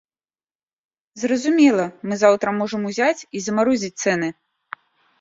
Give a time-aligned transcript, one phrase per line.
[1.25, 4.37] Зразумела, мы заўтра можам узяць і замарозіць цэны.